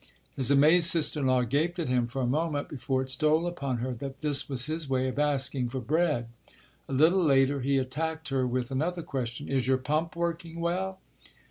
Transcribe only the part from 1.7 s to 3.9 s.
at him for a moment before it stole upon